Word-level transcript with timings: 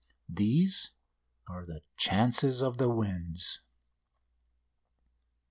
These 0.29 0.93
are 1.47 1.63
the 1.63 1.83
chances 1.95 2.63
of 2.63 2.77
the 2.77 2.89
winds. 2.89 3.61